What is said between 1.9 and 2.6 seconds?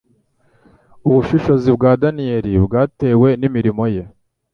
Daniyeli